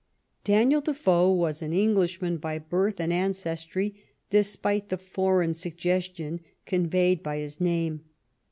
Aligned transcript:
Daniel 0.43 0.81
Defoe 0.81 1.31
was 1.31 1.61
an 1.61 1.73
Englishman 1.73 2.37
by 2.37 2.57
birth 2.57 2.99
and 2.99 3.13
an 3.13 3.33
cestry, 3.33 3.93
despite 4.31 4.89
the 4.89 4.97
foreign 4.97 5.53
suggestion 5.53 6.39
conveyed 6.65 7.21
by 7.21 7.37
his 7.37 7.61
name. 7.61 8.01